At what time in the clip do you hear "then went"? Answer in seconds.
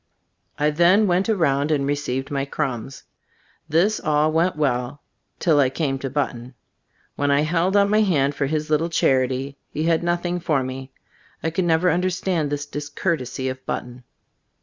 0.71-1.29